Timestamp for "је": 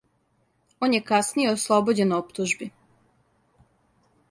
0.95-1.01